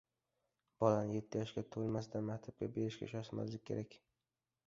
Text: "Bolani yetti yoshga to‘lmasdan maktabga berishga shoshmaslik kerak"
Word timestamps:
"Bolani 0.83 1.17
yetti 1.17 1.41
yoshga 1.41 1.63
to‘lmasdan 1.75 2.25
maktabga 2.31 2.69
berishga 2.79 3.11
shoshmaslik 3.13 3.65
kerak" 3.71 3.97